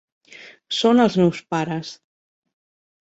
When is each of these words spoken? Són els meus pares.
Són 0.77 1.03
els 1.05 1.19
meus 1.23 1.43
pares. 1.55 1.93